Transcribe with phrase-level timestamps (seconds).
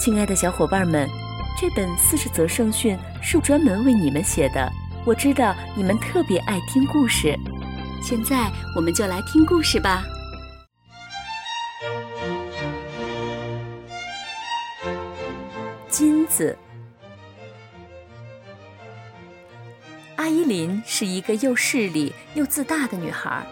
[0.00, 1.06] 亲爱的小伙伴们，
[1.58, 4.72] 这本四十则圣训是专门为你们写的。
[5.04, 7.38] 我知道你们特别爱听故事，
[8.02, 10.02] 现在我们就来听故事吧。
[15.90, 16.56] 金子，
[20.16, 23.46] 阿依林是一个又势利又自大的女孩，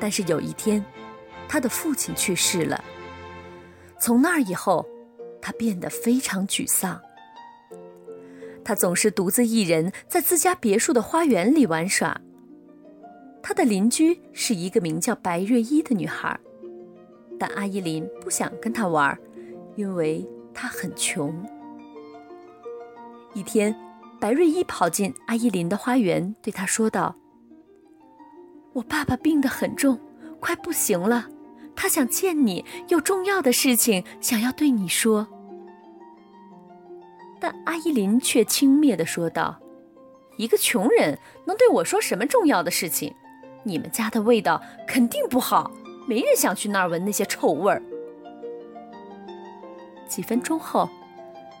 [0.00, 0.82] 但是有一天，
[1.46, 2.82] 她的父亲去世了。
[4.00, 4.88] 从那以后。
[5.44, 6.98] 他变得非常沮丧。
[8.64, 12.18] 他总是独自一人在自家别墅的花园里玩耍。
[13.42, 16.40] 他的邻居是一个名叫白瑞依的女孩，
[17.38, 19.18] 但阿依林不想跟他玩，
[19.76, 21.46] 因为她很穷。
[23.34, 23.76] 一天，
[24.18, 27.14] 白瑞依跑进阿依林的花园，对她说道
[28.72, 30.00] ：“我爸爸病得很重，
[30.40, 31.28] 快不行了，
[31.76, 35.28] 他想见你，有重要的事情想要对你说。”
[37.46, 39.60] 但阿依林却轻蔑地说道
[40.38, 43.14] ：“一个穷人能对我说什么重要的事情？
[43.64, 45.70] 你们家的味道肯定不好，
[46.08, 47.82] 没人想去那儿闻那些臭味儿。”
[50.08, 50.88] 几分钟后，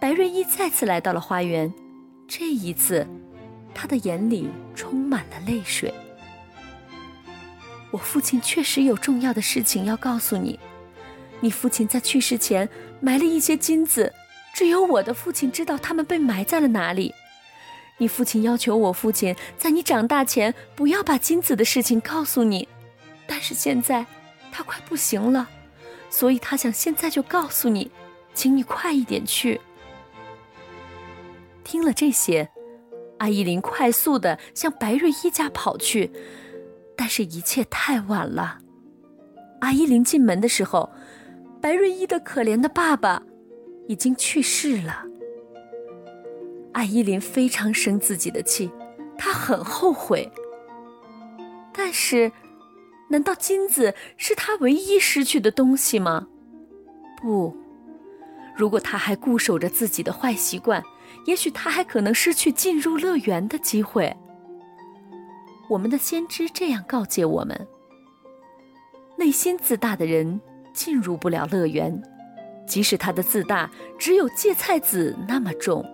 [0.00, 1.74] 白瑞依再次来到了花园，
[2.28, 3.04] 这一次，
[3.74, 5.92] 他的眼里充满了泪水。
[7.90, 10.60] 我父亲确实有重要的事情要告诉你。
[11.40, 12.68] 你父亲在去世前
[13.00, 14.12] 埋了一些金子。
[14.52, 17.12] 只有我的父亲知道他们被埋在了哪里。
[17.98, 22.68] 你父亲要求我父亲在你长大前不要把金子的事情告诉你，
[23.26, 24.04] 但是现在
[24.50, 25.48] 他快不行了，
[26.10, 27.90] 所以他想现在就告诉你，
[28.34, 29.60] 请你快一点去。
[31.62, 32.50] 听了这些，
[33.18, 36.10] 阿依林快速的向白瑞依家跑去，
[36.96, 38.58] 但是一切太晚了。
[39.60, 40.90] 阿依林进门的时候，
[41.60, 43.22] 白瑞依的可怜的爸爸。
[43.88, 45.04] 已经去世了。
[46.72, 48.70] 艾依林非常生自己的气，
[49.18, 50.30] 她很后悔。
[51.72, 52.32] 但是，
[53.08, 56.28] 难道金子是她唯一失去的东西吗？
[57.20, 57.56] 不，
[58.56, 60.82] 如果她还固守着自己的坏习惯，
[61.26, 64.14] 也许她还可能失去进入乐园的机会。
[65.68, 67.66] 我们的先知这样告诫我们：
[69.18, 70.40] 内心自大的人
[70.72, 72.02] 进入不了乐园。
[72.66, 75.84] 即使他的自大只有芥菜籽那么重。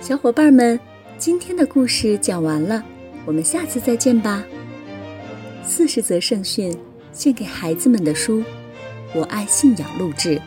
[0.00, 0.78] 小伙伴们，
[1.16, 2.82] 今天的故事讲完了，
[3.24, 4.42] 我们下次再见吧。
[5.64, 6.76] 四十则圣训，
[7.12, 8.42] 献给孩子们的书，
[9.14, 10.40] 我爱信仰录制。